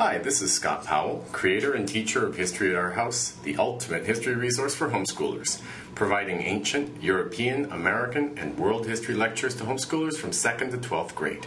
Hi, 0.00 0.16
this 0.16 0.40
is 0.40 0.50
Scott 0.50 0.86
Powell, 0.86 1.26
creator 1.30 1.74
and 1.74 1.86
teacher 1.86 2.26
of 2.26 2.34
History 2.34 2.70
at 2.70 2.76
Our 2.76 2.92
House, 2.92 3.32
the 3.44 3.58
ultimate 3.58 4.06
history 4.06 4.34
resource 4.34 4.74
for 4.74 4.88
homeschoolers, 4.88 5.60
providing 5.94 6.40
ancient, 6.40 7.02
European, 7.02 7.70
American, 7.70 8.38
and 8.38 8.58
world 8.58 8.86
history 8.86 9.14
lectures 9.14 9.54
to 9.56 9.64
homeschoolers 9.64 10.16
from 10.16 10.30
2nd 10.30 10.70
to 10.70 10.78
12th 10.78 11.14
grade. 11.14 11.46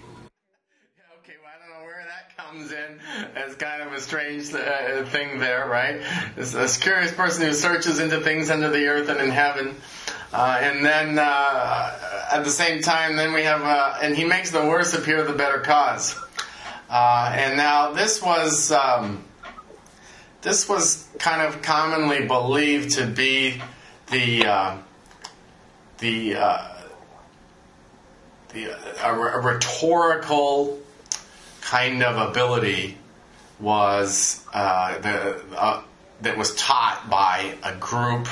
well, 1.43 1.51
I 1.53 1.57
don't 1.59 1.69
know 1.69 1.83
where 1.85 2.05
that 2.07 2.34
comes 2.51 2.71
in. 2.71 2.99
as 3.35 3.55
kind 3.55 3.81
of 3.81 3.93
a 3.93 3.99
strange 3.99 4.53
uh, 4.53 5.03
thing 5.05 5.39
there, 5.39 5.67
right? 5.67 6.01
It's 6.37 6.51
this 6.51 6.77
curious 6.77 7.11
person 7.13 7.45
who 7.45 7.53
searches 7.53 7.99
into 7.99 8.19
things 8.19 8.49
under 8.49 8.69
the 8.69 8.85
earth 8.87 9.09
and 9.09 9.19
in 9.19 9.29
heaven. 9.29 9.75
Uh, 10.31 10.59
and 10.61 10.85
then, 10.85 11.17
uh, 11.17 12.27
at 12.31 12.43
the 12.43 12.49
same 12.49 12.81
time, 12.81 13.15
then 13.15 13.33
we 13.33 13.43
have, 13.43 13.61
uh, 13.61 13.97
and 14.01 14.15
he 14.15 14.25
makes 14.25 14.51
the 14.51 14.59
worse 14.59 14.93
appear 14.93 15.23
the 15.23 15.33
better 15.33 15.59
cause. 15.59 16.15
Uh, 16.89 17.31
and 17.33 17.57
now 17.57 17.93
this 17.93 18.21
was, 18.21 18.71
um, 18.71 19.23
this 20.41 20.69
was 20.69 21.07
kind 21.17 21.41
of 21.41 21.61
commonly 21.61 22.27
believed 22.27 22.91
to 22.91 23.07
be 23.07 23.61
the, 24.11 24.45
uh, 24.45 24.77
the, 25.99 26.33
the 28.53 28.77
a 29.03 29.39
rhetorical 29.41 30.79
kind 31.65 32.03
of 32.03 32.29
ability 32.29 32.95
was 33.59 34.45
uh, 34.53 34.99
the, 34.99 35.41
uh, 35.57 35.81
that 36.21 36.37
was 36.37 36.53
taught 36.55 37.09
by 37.09 37.55
a 37.63 37.75
group 37.77 38.27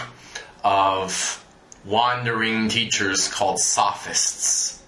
of 0.63 1.43
wandering 1.83 2.69
teachers 2.69 3.27
called 3.27 3.59
sophists. 3.59 4.81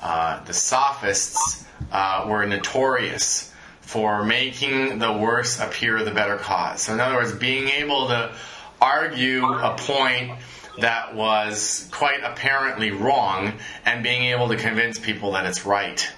Uh, 0.00 0.42
the 0.44 0.52
sophists 0.52 1.66
uh, 1.90 2.24
were 2.28 2.46
notorious 2.46 3.52
for 3.80 4.24
making 4.24 5.00
the 5.00 5.12
worse 5.12 5.58
appear 5.58 6.04
the 6.04 6.12
better 6.12 6.36
cause. 6.36 6.82
So, 6.82 6.94
in 6.94 7.00
other 7.00 7.16
words, 7.16 7.32
being 7.32 7.68
able 7.68 8.06
to 8.08 8.32
argue 8.80 9.44
a 9.44 9.76
point 9.76 10.38
that 10.78 11.16
was 11.16 11.88
quite 11.90 12.22
apparently 12.22 12.92
wrong 12.92 13.54
and 13.84 14.04
being 14.04 14.22
able 14.26 14.48
to 14.48 14.56
convince 14.56 15.00
people 15.00 15.32
that 15.32 15.44
it's 15.46 15.66
right. 15.66 16.08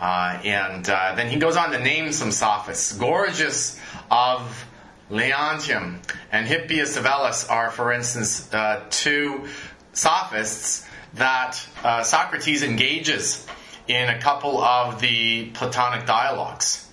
Uh, 0.00 0.40
and 0.44 0.88
uh, 0.88 1.14
then 1.14 1.28
he 1.28 1.36
goes 1.38 1.56
on 1.56 1.70
to 1.72 1.78
name 1.78 2.10
some 2.12 2.32
sophists. 2.32 2.96
Gorgias 2.96 3.78
of 4.10 4.66
Leontium 5.10 5.98
and 6.32 6.46
Hippias 6.46 6.96
of 6.96 7.04
Elis 7.04 7.46
are, 7.48 7.70
for 7.70 7.92
instance, 7.92 8.52
uh, 8.54 8.82
two 8.90 9.46
sophists 9.92 10.86
that 11.14 11.60
uh, 11.84 12.02
Socrates 12.02 12.62
engages 12.62 13.46
in 13.88 14.08
a 14.08 14.20
couple 14.20 14.62
of 14.62 15.00
the 15.00 15.50
Platonic 15.50 16.06
dialogues. 16.06 16.86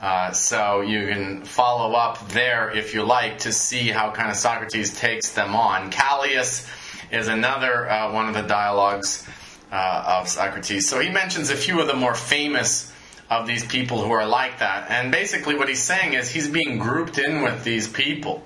Uh, 0.00 0.32
so 0.32 0.80
you 0.80 1.06
can 1.08 1.44
follow 1.44 1.92
up 1.94 2.28
there 2.30 2.70
if 2.70 2.94
you 2.94 3.02
like 3.02 3.40
to 3.40 3.52
see 3.52 3.88
how 3.88 4.10
kind 4.10 4.30
of 4.30 4.36
Socrates 4.36 4.98
takes 4.98 5.32
them 5.32 5.54
on. 5.54 5.90
Callias 5.90 6.68
is 7.10 7.28
another 7.28 7.88
uh, 7.88 8.12
one 8.12 8.28
of 8.28 8.34
the 8.34 8.42
dialogues 8.42 9.26
uh, 9.70 10.18
of 10.20 10.28
Socrates. 10.28 10.88
So 10.88 11.00
he 11.00 11.10
mentions 11.10 11.50
a 11.50 11.56
few 11.56 11.80
of 11.80 11.86
the 11.86 11.94
more 11.94 12.14
famous 12.14 12.92
of 13.30 13.46
these 13.46 13.64
people 13.64 14.02
who 14.02 14.10
are 14.12 14.26
like 14.26 14.60
that. 14.60 14.90
And 14.90 15.12
basically, 15.12 15.54
what 15.54 15.68
he's 15.68 15.82
saying 15.82 16.14
is 16.14 16.30
he's 16.30 16.48
being 16.48 16.78
grouped 16.78 17.18
in 17.18 17.42
with 17.42 17.64
these 17.64 17.86
people, 17.86 18.42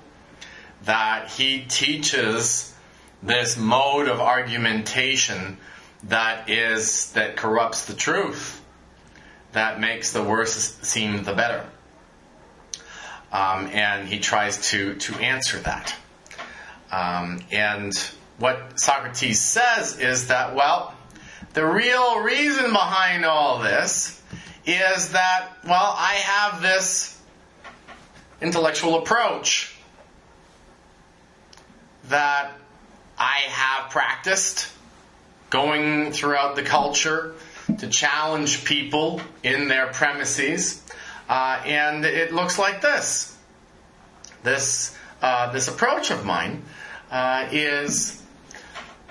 that 0.83 1.29
he 1.29 1.61
teaches 1.61 2.73
this 3.23 3.57
mode 3.57 4.09
of 4.09 4.19
argumentation 4.19 5.57
that 6.03 6.49
is 6.49 7.11
that 7.13 7.37
corrupts 7.37 7.85
the 7.85 7.93
truth 7.93 8.61
that 9.53 9.79
makes 9.79 10.11
the 10.11 10.21
worse 10.21 10.53
seem 10.81 11.23
the 11.23 11.33
better 11.33 11.65
um, 13.31 13.67
and 13.67 14.07
he 14.07 14.19
tries 14.19 14.69
to 14.69 14.95
to 14.95 15.15
answer 15.15 15.57
that 15.59 15.95
um, 16.91 17.39
and 17.51 17.93
what 18.39 18.77
socrates 18.77 19.39
says 19.39 19.97
is 19.99 20.27
that 20.27 20.53
well 20.53 20.93
the 21.53 21.65
real 21.65 22.21
reason 22.21 22.71
behind 22.71 23.25
all 23.25 23.59
this 23.59 24.21
is 24.65 25.11
that 25.11 25.49
well 25.65 25.95
i 25.97 26.13
have 26.13 26.61
this 26.61 27.19
intellectual 28.41 28.99
approach 28.99 29.75
that 32.05 32.51
i 33.17 33.39
have 33.47 33.89
practiced 33.91 34.71
going 35.49 36.11
throughout 36.11 36.55
the 36.55 36.63
culture 36.63 37.35
to 37.77 37.87
challenge 37.87 38.65
people 38.65 39.21
in 39.43 39.67
their 39.67 39.87
premises. 39.87 40.81
Uh, 41.29 41.61
and 41.65 42.05
it 42.05 42.33
looks 42.33 42.57
like 42.59 42.81
this. 42.81 43.37
This, 44.43 44.97
uh, 45.21 45.51
this 45.51 45.67
approach 45.67 46.11
of 46.11 46.25
mine 46.25 46.63
uh, 47.11 47.47
is, 47.51 48.21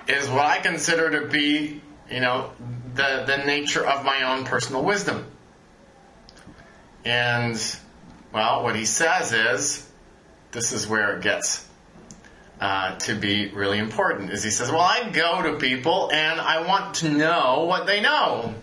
is 0.09 0.29
what 0.29 0.45
I 0.45 0.59
consider 0.59 1.21
to 1.21 1.29
be, 1.29 1.81
you 2.13 2.21
know, 2.21 2.51
the, 2.95 3.25
the 3.27 3.45
nature 3.47 3.85
of 3.85 4.05
my 4.05 4.23
own 4.33 4.45
personal 4.45 4.83
wisdom. 4.83 5.27
And, 7.05 7.61
well, 8.33 8.63
what 8.63 8.77
he 8.77 8.85
says 8.85 9.33
is, 9.33 9.89
this 10.53 10.73
is 10.73 10.87
where 10.87 11.17
it 11.17 11.23
gets 11.23 11.67
uh, 12.61 12.97
to 12.97 13.15
be 13.15 13.49
really 13.49 13.79
important 13.79 14.31
is 14.31 14.45
he 14.45 14.51
says, 14.51 14.71
Well, 14.71 14.81
I 14.81 15.11
go 15.11 15.43
to 15.43 15.59
people 15.59 16.13
and 16.13 16.41
I 16.41 16.65
want 16.65 16.97
to 16.97 17.09
know 17.09 17.65
what 17.65 17.87
they 17.87 18.01
know. 18.01 18.55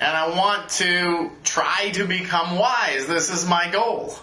And 0.00 0.16
I 0.16 0.28
want 0.28 0.70
to 0.70 1.32
try 1.44 1.90
to 1.90 2.06
become 2.06 2.58
wise. 2.58 3.06
This 3.06 3.30
is 3.30 3.46
my 3.46 3.70
goal. 3.70 4.14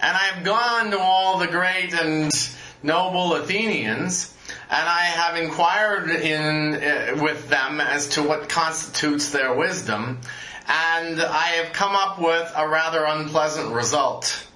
And 0.00 0.16
I've 0.16 0.44
gone 0.44 0.90
to 0.92 0.98
all 0.98 1.38
the 1.38 1.46
great 1.46 1.92
and 1.92 2.30
noble 2.86 3.34
Athenians 3.34 4.34
and 4.70 4.88
I 4.88 5.02
have 5.02 5.36
inquired 5.36 6.08
in 6.08 6.74
uh, 6.74 7.22
with 7.22 7.48
them 7.48 7.80
as 7.80 8.08
to 8.10 8.22
what 8.22 8.48
constitutes 8.48 9.30
their 9.30 9.54
wisdom 9.54 10.20
and 10.68 11.20
I 11.20 11.48
have 11.62 11.72
come 11.72 11.94
up 11.94 12.20
with 12.20 12.52
a 12.56 12.68
rather 12.68 13.04
unpleasant 13.04 13.72
result. 13.72 14.46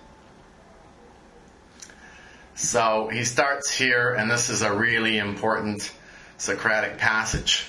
So 2.57 3.09
he 3.13 3.25
starts 3.25 3.71
here, 3.71 4.13
and 4.13 4.31
this 4.31 4.51
is 4.51 4.63
a 4.63 4.73
really 4.73 5.19
important 5.19 5.93
Socratic 6.37 6.99
passage. 6.99 7.67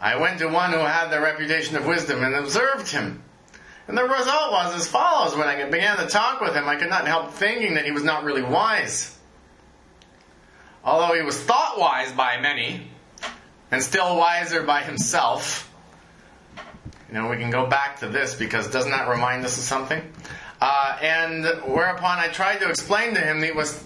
I 0.00 0.16
went 0.16 0.38
to 0.38 0.48
one 0.48 0.72
who 0.72 0.78
had 0.78 1.10
the 1.10 1.20
reputation 1.20 1.76
of 1.76 1.86
wisdom 1.86 2.24
and 2.24 2.34
observed 2.34 2.90
him. 2.90 3.22
And 3.86 3.98
the 3.98 4.04
result 4.04 4.52
was 4.52 4.74
as 4.74 4.88
follows. 4.88 5.36
When 5.36 5.46
I 5.46 5.64
began 5.68 5.98
to 5.98 6.06
talk 6.06 6.40
with 6.40 6.54
him, 6.54 6.68
I 6.68 6.76
could 6.76 6.90
not 6.90 7.06
help 7.06 7.32
thinking 7.32 7.74
that 7.74 7.84
he 7.84 7.90
was 7.90 8.02
not 8.02 8.24
really 8.24 8.42
wise. 8.42 9.16
Although 10.84 11.14
he 11.14 11.22
was 11.22 11.38
thought 11.38 11.78
wise 11.78 12.12
by 12.12 12.40
many, 12.40 12.88
and 13.72 13.82
still 13.82 14.16
wiser 14.16 14.62
by 14.62 14.82
himself. 14.82 15.72
You 17.08 17.14
know, 17.14 17.28
we 17.28 17.36
can 17.36 17.50
go 17.50 17.66
back 17.66 18.00
to 18.00 18.08
this 18.08 18.34
because 18.34 18.70
doesn't 18.70 18.90
that 18.90 19.08
remind 19.08 19.44
us 19.44 19.56
of 19.56 19.64
something? 19.64 20.02
Uh, 20.60 20.98
and 21.00 21.44
whereupon 21.66 22.18
I 22.18 22.28
tried 22.28 22.58
to 22.58 22.68
explain 22.68 23.14
to 23.14 23.20
him 23.20 23.42
he 23.42 23.50
was 23.50 23.82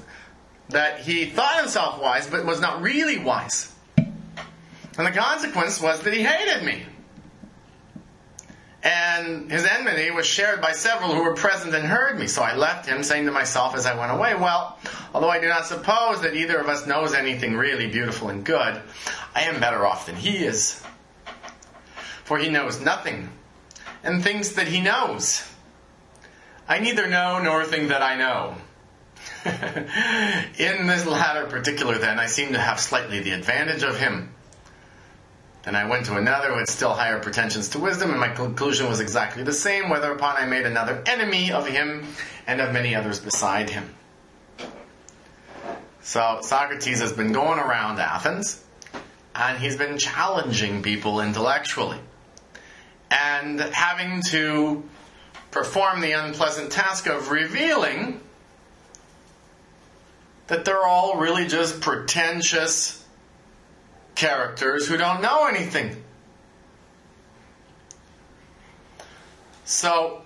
that 0.68 1.00
he 1.00 1.26
thought 1.26 1.60
himself 1.60 2.02
wise, 2.02 2.26
but 2.26 2.44
was 2.44 2.60
not 2.60 2.82
really 2.82 3.18
wise. 3.18 3.72
And 3.96 5.06
the 5.06 5.12
consequence 5.12 5.80
was 5.80 6.00
that 6.00 6.12
he 6.12 6.22
hated 6.22 6.64
me. 6.64 6.84
And 8.86 9.50
his 9.50 9.64
enmity 9.64 10.12
was 10.12 10.26
shared 10.26 10.60
by 10.60 10.70
several 10.70 11.12
who 11.12 11.24
were 11.24 11.34
present 11.34 11.74
and 11.74 11.84
heard 11.84 12.20
me. 12.20 12.28
So 12.28 12.41
I 12.41 12.54
left 12.54 12.86
him, 12.86 13.02
saying 13.02 13.26
to 13.26 13.32
myself 13.32 13.74
as 13.74 13.84
I 13.84 13.98
went 13.98 14.12
away, 14.12 14.36
Well, 14.36 14.78
although 15.12 15.28
I 15.28 15.41
do 15.41 15.48
not 15.48 15.66
suppose 15.66 16.22
that 16.22 16.36
either 16.36 16.59
of 16.59 16.68
us 16.68 16.86
knows 16.86 17.12
anything 17.12 17.56
really 17.56 17.88
beautiful 17.88 18.28
and 18.28 18.44
good, 18.44 18.80
I 19.34 19.42
am 19.42 19.59
better 19.59 19.84
off 19.84 20.06
than 20.06 20.15
he 20.15 20.36
is. 20.36 20.80
For 22.22 22.38
he 22.38 22.48
knows 22.48 22.80
nothing, 22.80 23.28
and 24.04 24.22
thinks 24.22 24.53
that 24.53 24.68
he 24.68 24.80
knows. 24.80 25.42
I 26.68 26.78
neither 26.78 27.09
know 27.09 27.42
nor 27.42 27.65
think 27.65 27.88
that 27.88 28.03
I 28.03 28.15
know. 28.15 28.54
In 29.44 30.86
this 30.86 31.06
latter 31.06 31.47
particular, 31.47 31.98
then, 31.98 32.21
I 32.21 32.27
seem 32.27 32.53
to 32.53 32.60
have 32.60 32.78
slightly 32.78 33.18
the 33.18 33.33
advantage 33.33 33.83
of 33.83 33.98
him. 33.98 34.33
Then 35.66 35.74
I 35.74 35.84
went 35.84 36.07
to 36.07 36.16
another 36.16 36.54
with 36.54 36.71
still 36.71 36.95
higher 36.95 37.18
pretensions 37.18 37.71
to 37.71 37.80
wisdom, 37.80 38.10
and 38.13 38.21
my 38.21 38.28
conclusion 38.28 38.89
was 38.89 39.01
exactly 39.01 39.42
the 39.42 39.53
same, 39.53 39.91
whereupon 39.91 40.36
I 40.39 40.47
made 40.47 40.65
another 40.65 41.03
enemy 41.07 41.51
of 41.51 41.66
him 41.66 42.07
and 42.47 42.60
of 42.60 42.72
many 42.72 42.95
others 42.95 43.18
beside 43.18 43.68
him. 43.68 43.92
So 46.03 46.39
Socrates 46.42 47.01
has 47.01 47.13
been 47.13 47.33
going 47.33 47.59
around 47.59 47.98
Athens, 47.98 48.63
and 49.34 49.59
he's 49.59 49.77
been 49.77 49.98
challenging 49.98 50.84
people 50.84 51.21
intellectually, 51.21 51.98
and 53.10 53.59
having 53.59 54.22
to 54.30 54.84
perform 55.51 56.01
the 56.01 56.12
unpleasant 56.12 56.71
task 56.71 57.09
of 57.09 57.33
revealing 57.33 58.21
that 60.47 60.65
they're 60.65 60.86
all 60.86 61.16
really 61.16 61.48
just 61.48 61.80
pretentious 61.80 63.03
characters 64.16 64.89
who 64.89 64.97
don't 64.97 65.22
know 65.22 65.47
anything. 65.47 66.03
So, 69.65 70.22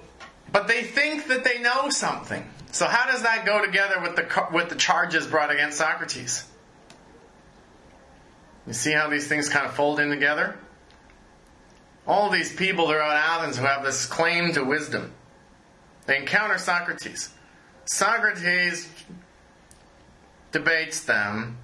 but 0.52 0.68
they 0.68 0.84
think 0.84 1.26
that 1.28 1.44
they 1.44 1.58
know 1.58 1.90
something. 1.90 2.48
So 2.72 2.86
how 2.86 3.10
does 3.10 3.22
that 3.22 3.44
go 3.44 3.64
together 3.64 4.00
with 4.00 4.16
the 4.16 4.46
with 4.52 4.68
the 4.68 4.76
charges 4.76 5.26
brought 5.26 5.50
against 5.50 5.78
Socrates? 5.78 6.46
You 8.66 8.72
see 8.72 8.92
how 8.92 9.08
these 9.08 9.26
things 9.26 9.48
kind 9.48 9.66
of 9.66 9.74
fold 9.74 9.98
in 9.98 10.10
together? 10.10 10.56
All 12.06 12.30
these 12.30 12.54
people 12.54 12.86
throughout 12.86 13.16
Athens 13.16 13.58
who 13.58 13.64
have 13.64 13.82
this 13.82 14.06
claim 14.06 14.52
to 14.52 14.62
wisdom, 14.62 15.12
they 16.06 16.18
encounter 16.18 16.58
Socrates. 16.58 17.30
Socrates 17.86 18.88
debates 20.52 21.04
them 21.04 21.58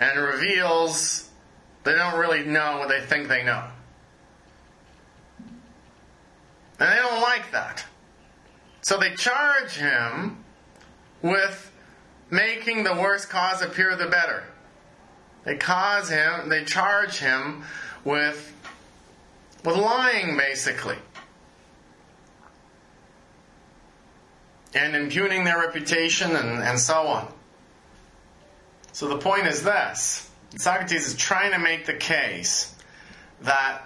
and 0.00 0.20
reveals 0.20 1.27
they 1.84 1.94
don't 1.94 2.18
really 2.18 2.44
know 2.44 2.78
what 2.78 2.88
they 2.88 3.00
think 3.00 3.28
they 3.28 3.42
know. 3.42 3.64
And 6.80 6.92
they 6.92 6.96
don't 6.96 7.20
like 7.20 7.50
that. 7.52 7.84
So 8.82 8.98
they 8.98 9.14
charge 9.14 9.72
him 9.72 10.44
with 11.22 11.72
making 12.30 12.84
the 12.84 12.94
worst 12.94 13.28
cause 13.28 13.62
appear 13.62 13.96
the 13.96 14.06
better. 14.06 14.44
They 15.44 15.56
cause 15.56 16.08
him, 16.08 16.48
they 16.48 16.64
charge 16.64 17.18
him 17.18 17.64
with, 18.04 18.54
with 19.64 19.76
lying, 19.76 20.36
basically. 20.36 20.96
And 24.74 24.94
impugning 24.94 25.44
their 25.44 25.58
reputation 25.58 26.36
and, 26.36 26.62
and 26.62 26.78
so 26.78 27.06
on. 27.06 27.32
So 28.92 29.08
the 29.08 29.18
point 29.18 29.46
is 29.46 29.62
this 29.62 30.27
Socrates 30.56 31.06
is 31.06 31.14
trying 31.14 31.52
to 31.52 31.58
make 31.58 31.86
the 31.86 31.94
case 31.94 32.74
that 33.42 33.82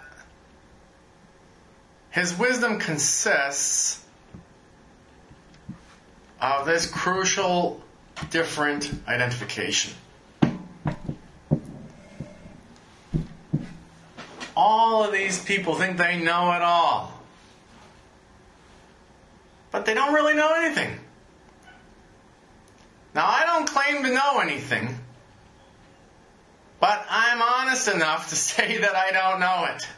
his 2.11 2.37
wisdom 2.39 2.79
consists 2.79 4.05
of 6.41 6.67
this 6.67 6.87
crucial 6.87 7.81
different 8.31 8.93
identification. 9.09 9.93
All 14.57 15.05
of 15.05 15.13
these 15.13 15.43
people 15.43 15.75
think 15.75 15.97
they 15.97 16.19
know 16.19 16.53
it 16.53 16.63
all. 16.63 17.13
But 19.71 19.87
they 19.87 19.95
don't 19.95 20.13
really 20.13 20.35
know 20.35 20.53
anything. 20.55 20.99
Now, 23.15 23.27
I 23.27 23.45
don't 23.47 23.67
claim 23.67 24.03
to 24.05 24.13
know 24.13 24.41
anything, 24.41 24.99
but 26.83 27.07
I'm 27.09 27.41
honest 27.41 27.87
enough 27.87 28.31
to 28.31 28.35
say 28.51 28.79
that 28.79 28.97
I 28.97 29.13
don't 29.13 29.39
know 29.39 29.73
it. 29.73 29.89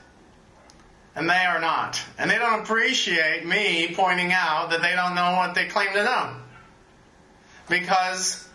And 1.17 1.31
they 1.31 1.45
are 1.47 1.59
not. 1.59 2.03
And 2.19 2.31
they 2.31 2.37
don't 2.37 2.61
appreciate 2.61 3.47
me 3.47 3.95
pointing 3.97 4.33
out 4.33 4.69
that 4.69 4.83
they 4.83 4.95
don't 4.95 5.15
know 5.15 5.33
what 5.33 5.55
they 5.55 5.65
claim 5.67 5.95
to 5.95 6.05
know. 6.05 6.37
Because, 7.71 8.47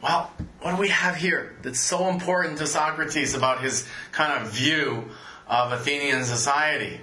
well, 0.00 0.30
what 0.60 0.76
do 0.76 0.76
we 0.76 0.90
have 0.90 1.16
here 1.16 1.56
that's 1.62 1.80
so 1.80 2.08
important 2.08 2.58
to 2.58 2.68
Socrates 2.68 3.34
about 3.34 3.60
his 3.60 3.88
kind 4.12 4.40
of 4.40 4.52
view 4.52 5.08
of 5.48 5.72
Athenian 5.72 6.22
society? 6.24 7.00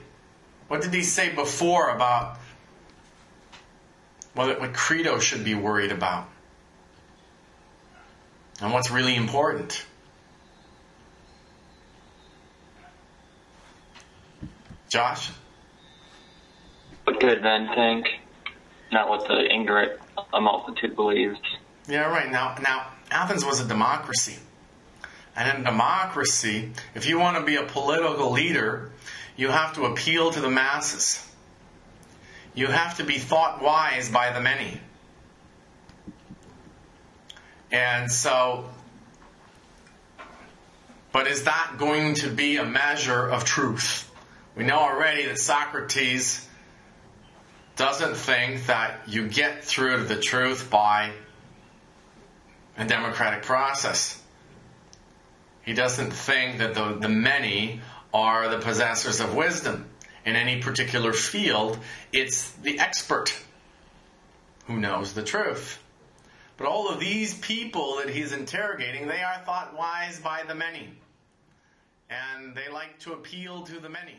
What 0.70 0.82
did 0.82 0.94
he 0.94 1.04
say 1.04 1.34
before 1.36 1.90
about 1.90 2.38
what, 4.34 4.62
what 4.62 4.74
Crito 4.74 5.20
should 5.20 5.44
be 5.44 5.56
worried 5.56 5.92
about? 5.92 6.30
And 8.62 8.72
what's 8.72 8.90
really 8.92 9.18
important? 9.18 9.86
Josh? 14.90 15.32
What 17.06 17.20
good 17.20 17.42
men 17.42 17.70
think, 17.74 18.08
not 18.92 19.08
what 19.08 19.28
the 19.28 19.46
ignorant 19.54 20.00
multitude 20.34 20.96
believes. 20.96 21.40
Yeah, 21.88 22.10
right. 22.10 22.32
Now, 22.32 22.56
now 22.62 22.88
Athens 23.12 23.46
was 23.46 23.60
a 23.60 23.68
democracy. 23.68 24.38
And 25.36 25.58
in 25.58 25.64
democracy, 25.64 26.72
if 26.96 27.08
you 27.08 27.18
want 27.20 27.38
to 27.38 27.44
be 27.44 27.56
a 27.56 27.64
political 27.64 28.32
leader, 28.32 28.92
you 29.38 29.50
have 29.50 29.74
to 29.76 29.86
appeal 29.86 30.32
to 30.32 30.42
the 30.42 30.50
masses. 30.50 31.26
You 32.54 32.68
have 32.68 32.98
to 32.98 33.04
be 33.04 33.18
thought 33.18 33.62
wise 33.62 34.10
by 34.10 34.34
the 34.34 34.42
many. 34.42 34.82
And 37.72 38.12
so, 38.12 38.70
but 41.12 41.28
is 41.28 41.44
that 41.44 41.76
going 41.78 42.16
to 42.16 42.30
be 42.30 42.58
a 42.58 42.66
measure 42.66 43.28
of 43.28 43.46
truth? 43.46 44.09
We 44.60 44.66
know 44.66 44.80
already 44.80 45.26
that 45.28 45.40
Socrates 45.40 46.46
doesn't 47.78 48.16
think 48.16 48.66
that 48.66 49.08
you 49.08 49.30
get 49.30 49.64
through 49.64 50.00
to 50.00 50.04
the 50.04 50.20
truth 50.20 50.70
by 50.70 51.12
a 52.78 52.84
democratic 52.84 53.44
process. 53.44 54.22
He 55.62 55.72
doesn't 55.72 56.12
think 56.12 56.58
that 56.58 56.74
the, 56.74 56.98
the 57.00 57.08
many 57.08 57.80
are 58.14 58.50
the 58.50 58.58
possessors 58.58 59.22
of 59.22 59.34
wisdom 59.34 59.88
in 60.26 60.36
any 60.36 60.62
particular 60.62 61.14
field. 61.14 61.80
It's 62.12 62.52
the 62.52 62.82
expert 62.82 63.34
who 64.66 64.78
knows 64.78 65.14
the 65.14 65.24
truth. 65.24 65.82
But 66.58 66.68
all 66.68 66.90
of 66.90 67.00
these 67.00 67.34
people 67.34 68.02
that 68.04 68.10
he's 68.10 68.34
interrogating, 68.34 69.08
they 69.08 69.22
are 69.22 69.42
thought 69.46 69.74
wise 69.78 70.20
by 70.20 70.44
the 70.46 70.54
many. 70.54 70.90
And 72.10 72.54
they 72.58 72.68
like 72.70 73.00
to 73.00 73.14
appeal 73.14 73.62
to 73.62 73.80
the 73.80 73.88
many. 73.88 74.18